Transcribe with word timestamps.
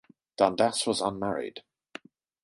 Dundas 0.35 0.87
was 0.87 0.99
unmarried. 0.99 1.61